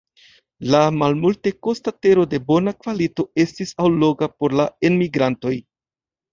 La 0.75 0.79
malmultekosta 0.95 1.93
tero 2.07 2.25
de 2.33 2.41
bona 2.49 2.75
kvalito 2.79 3.29
estis 3.47 3.77
alloga 3.87 4.33
por 4.41 4.59
la 4.63 4.69
enmigrantoj. 4.93 5.57